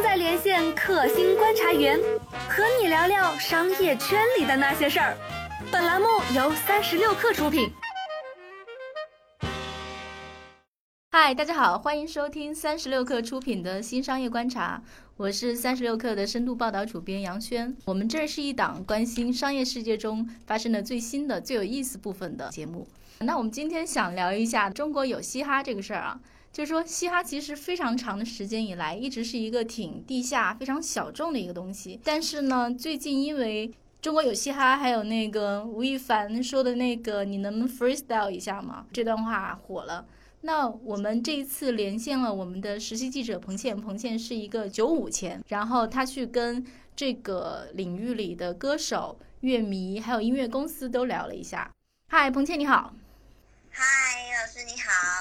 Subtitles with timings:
[0.00, 2.00] 正在连线克星观察员，
[2.48, 5.14] 和你聊聊商业圈里的那些事儿。
[5.70, 7.70] 本栏目由三十六氪出品。
[11.10, 14.82] 嗨，大家好，欢迎收听三十六氪出品的新商业观察，
[15.18, 17.76] 我是三十六氪的深度报道主编杨轩。
[17.84, 22.88] 我们这是一档关心商业世界中发生的最新的、最有意思部分的节目。
[23.18, 26.18] 那我们今天想聊一下中国有嘻哈这个事儿啊。
[26.52, 32.00] 就是说，嘻哈其实非常长的时间以来，一直是一个挺地下、非常小众的一个东西。
[32.02, 33.70] 但是呢，最近因为
[34.02, 40.04] 中国有嘻哈，还有那个吴亦凡说的那个“你能 freestyle 一下吗”这段话火了。
[40.40, 51.70] 那我们这一次连线了我们的实习记者彭倩，彭倩是一个九五前，然后他去跟这个领域里的歌手、乐迷还有音乐公司都聊了一下。
[52.08, 52.94] 嗨，彭倩你好。
[53.70, 53.84] 嗨，
[54.40, 55.19] 老师你好。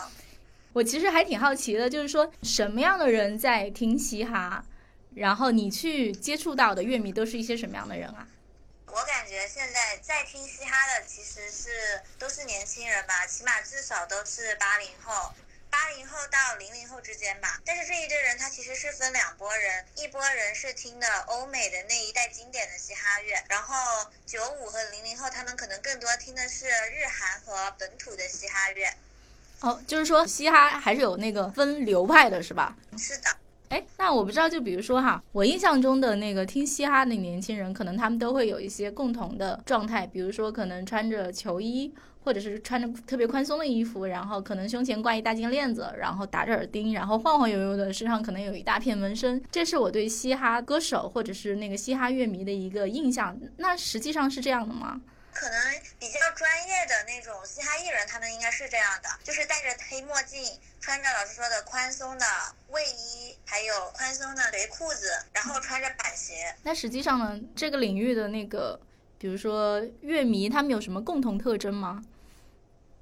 [0.80, 4.64] 我其实还挺好奇的，就是说什么样的人在听嘻哈，
[5.14, 8.26] 然后你去接触到的乐迷都是一些什么样的人啊？
[8.88, 11.68] 我感觉现在在听嘻哈的其实是
[12.18, 15.34] 都是年轻人吧，起码至少都是八零后，
[15.70, 17.60] 八零后到零零后之间吧。
[17.66, 28.88] 但是这一堆人他其实是分两拨人，一拨人是听的欧美的那一代经典的嘻哈乐，然后九五和零零后他们可能更多听的是日韩和本土的嘻哈乐。
[29.62, 32.76] 哦，就是说嘻哈还是有那个分流派的，是吧？
[32.98, 33.24] 是的。
[33.70, 41.93] 哎，那我不知道，就比如说哈，我印象中的那个听嘻哈的年轻人，可能他们都会有一些共同的状态，比如说可能穿着球衣，
[42.24, 49.40] 或者是穿着特别宽松的衣服，然后可能胸前挂一大金链子，然后打着耳钉，然后晃晃悠悠的，身上可能有一大片纹身。
[49.52, 53.37] 这是我对嘻哈歌手或者是那个嘻哈乐迷的一个印象。
[53.57, 54.99] 那实际上是这样的吗？
[55.34, 62.26] 可能比较专业的那种嘻哈艺人，他们应该是这样的，就是戴着黑墨镜，穿着老师说的宽松的
[62.68, 66.56] 卫衣，还有宽松的肥裤子，然后穿着板鞋。
[66.63, 68.80] 那实际上呢，这个领域的那个，
[69.18, 72.03] 比如说乐迷，他们有什么共同特征吗？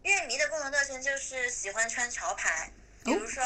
[0.04, 2.72] 乐迷的共同特征就是喜欢穿潮牌，
[3.04, 3.44] 比如说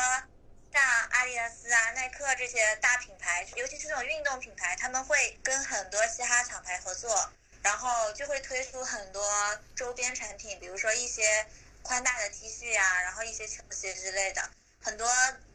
[0.71, 7.31] 像阿迪达斯啊、耐克这些大品牌，尤其是这种运动品牌，他们会跟很多嘻哈厂牌合作。
[7.63, 9.21] 然后就会推出很多
[9.75, 11.23] 周边产品，比如说一些
[11.81, 14.41] 宽大的 T 恤呀，然后一些球鞋之类的，
[14.81, 15.05] 很多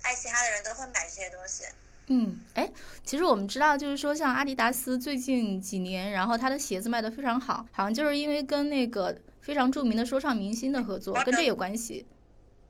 [0.02, 1.64] 爱嘻哈的人都会买这些东西。
[2.08, 2.70] 嗯，哎，
[3.04, 12.06] 其实我们知道，就是说像阿迪达斯最近几年，然后它的鞋子卖的非常好，好像就是因为跟那个非常著名的说唱明星的合作，跟这有关系。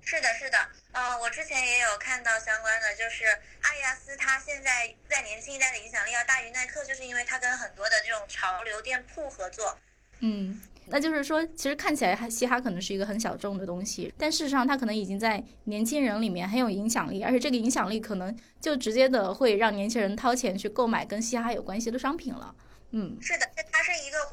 [0.07, 0.57] 是的，是的。
[0.93, 9.77] 嗯，我之前也有看到相关的，就是阿迪达斯，它现在在年轻一代的影响力要大于耐克，就是因为它跟很多的这种潮流店铺合作。
[10.21, 22.55] 嗯，那就是说，其实看起来嘻哈可能是一个很小众的东西，但事实上它可能已经在年轻人里面很有影响力，而且这个影响力可能就直接的会让年轻人掏钱去购买跟嘻哈有关系的商品了。
[22.93, 23.51] 嗯，是的，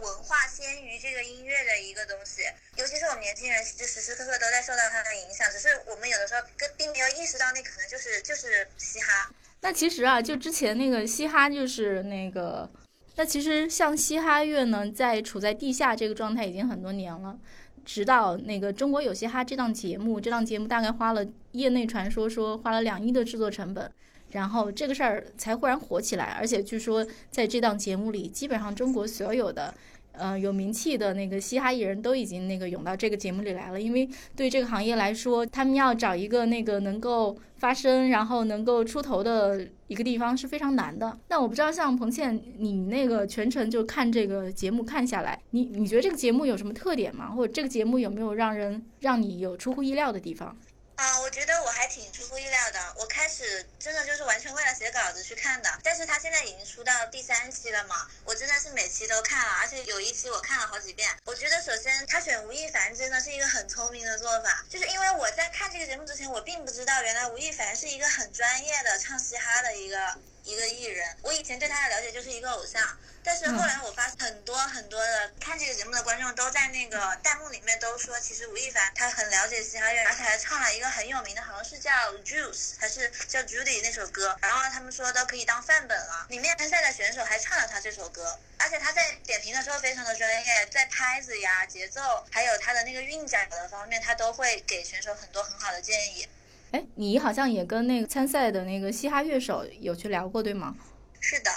[0.02, 2.42] 文化先于这个音乐的一个东西，
[2.78, 5.50] 尤其是我们年轻人，就时时刻刻都在受到它的影响。
[5.52, 9.30] 只是我们有的时候跟并没有意识到，那可能就是就是嘻哈。
[9.62, 12.70] 那其实啊，就之前那个嘻哈就是那个，
[13.16, 17.40] 那其实像嘻哈乐呢，在处在地下这个状态已经很多年了，
[17.86, 23.92] 直到那个中国有嘻哈这档节目，这档节目大概花了业内传说说花了两亿的制作成本。
[24.34, 29.74] 然后这个事儿才忽然火起来，而且据说在这档节目里，基本上中国所有的，
[30.12, 33.80] 呃有名气的那个嘻哈艺人都已经那个涌到这个节目里来了。
[33.80, 41.18] 因为对这个行业来说，他们要找一个那个能够发声，然后能够出头的一个地方是非常难的。
[41.28, 47.32] 那我不知道像彭倩，你那个全程就看这个节目看下来，你你觉得这个节目有什么特点吗？
[47.32, 50.58] 或者这个节目有没有让人让你有出乎意料的地方？
[51.04, 52.80] 啊，我觉得我还挺出乎意料的。
[52.96, 61.10] 我开始真的就是完全为了写稿子去看的，但是他现在已经出到第三期了嘛，我真的是每期都看了，而且有一期我看了好几遍。
[61.26, 71.16] 我觉得首先他选吴亦凡真的是一个很聪明的做法，就是因为我在看这个节目之前，我并不知道原来吴亦凡是一个很专业的唱嘻哈的一个一个艺人。
[71.22, 72.82] 我以前对他的了解就是一个偶像。
[73.26, 81.90] 但是后来我发现很多很多的看这个节目的观众都在那个弹幕里面都说，其实吴亦凡他很了解嘻哈乐，而且还唱了一个很有名的，好像是叫
[82.26, 86.28] Juice 还是叫 Judy 那首歌，然后他们说都可以当范本了。
[86.28, 96.28] 里面参赛的选手还唱了他这首歌，而且他在点评的时候非常的专业，在拍子呀、节奏，还有他的那个韵脚的方面，他都会给选手很多很好的建议。
[96.74, 100.76] 哎，你好像也跟那个参赛的那个嘻哈乐手有去聊过，对吗？
[101.20, 101.52] 是的。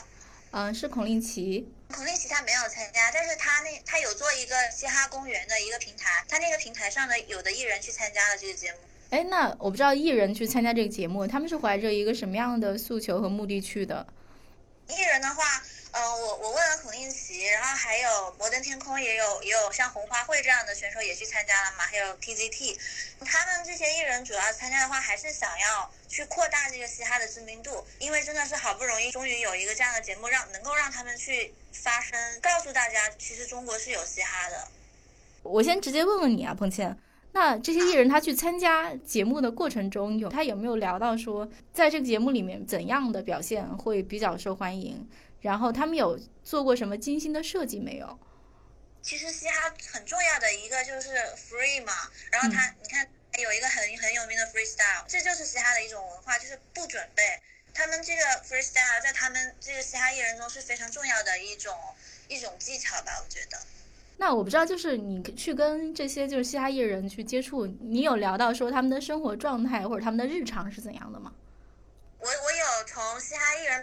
[0.50, 1.66] 嗯，是孔令奇。
[1.88, 8.78] 孔令奇他没有参加，但是他那他有做一个嘻哈公园的一个平台，他那个平台上的有的艺人去参加了这个节目。
[9.08, 14.06] 哎，那我不知道艺人去参加这个节目，他们是怀着一个什么样的诉求和目的去的？
[14.88, 15.42] 艺人的话。
[15.92, 22.76] 嗯，我我问了孔令奇，然后还有摩登天空也有也有像红花会这样的选手也去参加了嘛，还有 TZT，
[23.24, 34.68] 他们这些艺人主要参加的话，还是想要去扩大这个嘻哈的知名度，因为真的是好不容易终于有一个这样的节目，让能够让他们去发声，告诉大家其实中国是有嘻哈的。
[35.42, 36.94] 我先直接问问你啊，彭倩，
[37.32, 45.08] 那这些艺人他去参加节目的过程中，有他有没有聊到说，在这个节目里面怎样的表现会比较受欢迎？
[45.46, 48.18] 然后他们有做过什么精心的设计没有？
[49.00, 51.92] 其实嘻哈很重要的一个就是 free 嘛，
[52.32, 53.06] 然后他你看
[53.40, 57.22] 有一个很很有名的 freestyle，这就是嘻哈的一种文化，就是不准备。
[57.72, 61.72] 他们这个 freestyle 在他们这个嘻哈艺人中是非常重要的一种
[62.26, 63.56] 一种技巧吧，我觉得。
[64.16, 71.32] 那我不知道，就是你去跟这些就是嘻哈艺人去接触，你有聊到说他们的生活状态或者他们的日常是怎样的吗？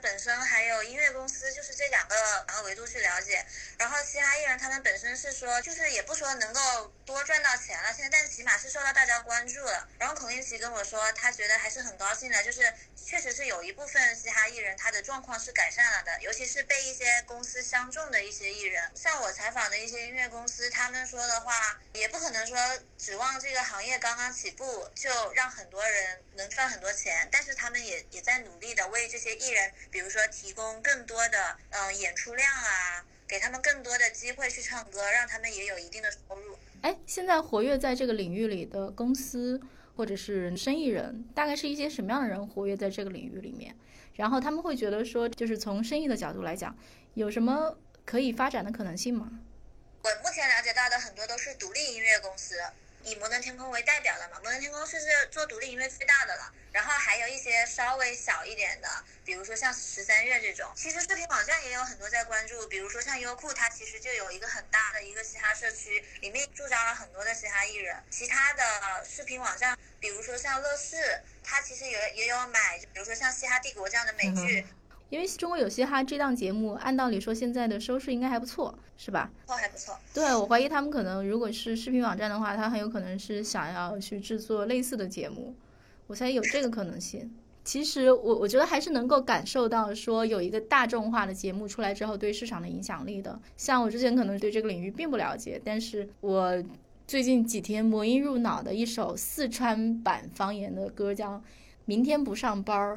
[0.02, 2.16] 本身，还有音乐公司，就是这两个
[2.48, 3.46] 两个维度去了解。
[3.78, 9.88] 然后嘻哈艺人他们本身是说，就是也不说能够多赚到钱了，现在但起码是受到大家关注了。
[10.00, 18.92] 然后孔令奇跟我说，他觉得还是很高兴的，就是确实是有一部分嘻哈艺人他的状况是改善了的，尤其是被一些公司相中的一些艺人。
[18.96, 22.58] 像我采访的一些音乐公司，他们说的话，也不可能说
[22.98, 28.24] 指望这个行业刚刚起步就让很多人能赚很多钱，但是他们也也。
[28.24, 36.58] 在努力的为这些艺人，比如说提供更多的嗯演出量啊，给他们更多的机会去唱歌，让他们也有一定的收入。
[36.82, 39.62] 哎，现在活跃在这个领域里的公司
[39.96, 43.76] 或者是生意人，大概是一些什么样的人活跃在这个领域里面？
[44.16, 46.78] 然后他们会觉得说，就是从生意的角度来讲，
[47.14, 49.40] 有什么可以发展的可能性吗？
[50.04, 52.56] 我目前了解到的很多都是独立音乐公司。
[53.04, 58.88] 以摩登天空为代表的嘛，摩登天空是是做独立音乐最大的了，然后还有一些稍微小一点的，
[59.26, 67.96] 比如说像十三月这种，其实视频网站也有很多在关注，比如说像优酷，它其实就有一个很大的一个嘻哈社区，里面驻扎了很多的嘻哈艺人。
[68.10, 74.66] 其他的视频网站，比如说像乐视，它其实也也有买，比如说像嘻哈帝国这样的美剧。
[75.14, 79.32] 因为中国有嘻哈这档节目，按道理说现在的收视应该还不错，是吧？
[79.46, 79.96] 哦，还不错。
[80.12, 85.54] 对，我怀疑他们可能如果是视频网站的话，他很有可能是想要去制作类似的节目，
[86.08, 87.32] 我猜有这个可能性。
[87.64, 93.40] 其实我我觉得还是能够感受到说有一个大众化的节目出来之后对市场的影响力的。
[93.56, 96.52] 像我之前可能对这个领域并不了解，但是我
[97.06, 101.34] 最近几天魔音入脑的一首四川版方言的歌叫
[101.86, 102.96] 《明天不上班儿》。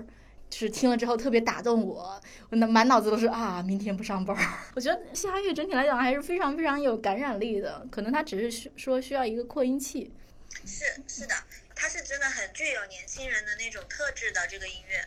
[0.48, 2.20] 就是听了之后特别打动我，
[2.50, 4.36] 我那满脑子都是啊，明天不上班。
[4.74, 10.12] 我觉得嘻哈乐整体来讲还是非常非常有感染力的，可能它只是说需要一个扩音器。
[10.64, 11.34] 是是的，
[11.74, 15.04] 它是真的很具有年轻人的那种特质的这个音乐。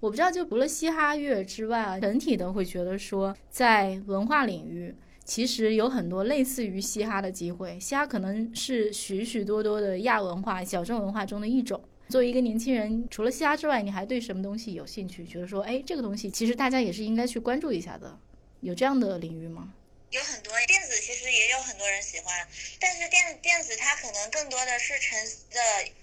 [0.00, 4.94] 我不知道，就除了嘻哈乐之外，整体的会觉得说，在文化领域
[5.24, 7.78] 其实有很多类似于嘻哈的机会。
[7.78, 11.82] 嘻哈可能是许许多多的亚文化、小众文化中的一种。
[12.10, 15.24] 作为一个年轻人，除了嘻哈之外，你还对什么东西有兴趣？
[15.24, 18.18] 觉得说，哎，这个东西其实大家也是应该去关注一下的，
[18.60, 19.72] 有这样的领域吗？
[20.10, 22.34] 有很多电子，其实也有很多人喜欢，
[22.80, 25.60] 但是电电子它可能更多的是沉的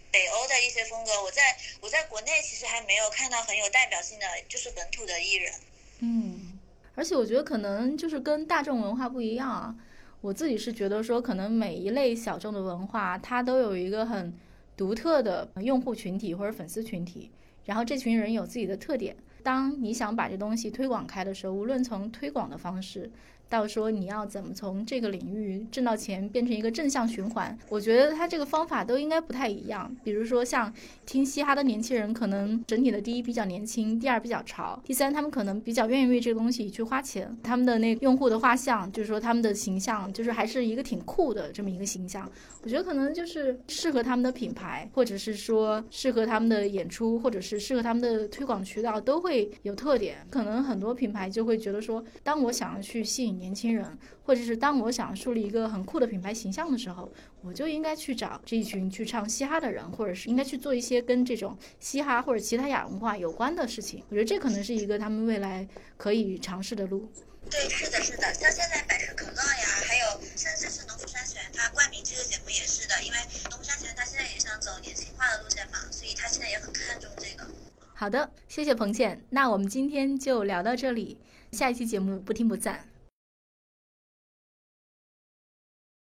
[0.09, 1.11] 北欧的一些风格。
[1.21, 1.41] 我在
[1.81, 5.53] 我在国内其实还没有看到很有代表性的就是本土的艺人。
[5.99, 6.57] 嗯，
[6.95, 9.75] 而且我觉得可能就是跟大众文化不一样啊。
[10.21, 14.33] 我自己是觉得说，可能每一类小众的文化，它都有一个很。
[14.77, 17.29] 独特的用户群体或者粉丝群体，
[17.65, 19.17] 然后这群人有自己的特点。
[19.43, 23.11] 当你想把这东西推广开的时候，无论从推广的方式。
[23.49, 29.89] 到说你要怎么从这个领域挣到钱，变成一个正向循环，我觉得他这个方法都应该不太一样。
[30.03, 30.73] 比如说像
[31.05, 37.35] 听嘻哈的年轻人，可能整体的第一比较年轻，第二比较潮，第三他们可能比较愿意为这个东西去花钱。
[37.41, 42.29] 他们的那用户的画像，就是说他们的形象，就是还是一个挺酷的这么一个形象。
[42.63, 50.17] 我觉得可能就是适合他们的品牌，或者是说适合他们的演出，或者是适合他们的推广渠道都会有特点。
[50.29, 53.36] 可能很多品牌就会觉得说，当我想要去吸引。
[53.37, 64.03] 年轻人，或者是当我想树立一个很酷的品牌形象的时候，我就应该去找这一群去唱嘻哈的人，或者是应该去做一些跟这种嘻哈或者其他亚文化有关的事情。
[64.09, 67.09] 我觉得这可能是一个他们未来可以尝试的路。
[67.49, 73.17] 对，是的，是的，像现在百事可乐呀，还有甚至是农夫山泉，它冠名这个节目也是的，因为
[73.49, 77.49] 农夫山泉它现在也想走年轻化的路线嘛，所以它现在也很看重这个。
[77.93, 81.17] 好的，谢谢彭倩，那我们今天就聊到这里，
[81.53, 82.96] 下一期节目不听不散。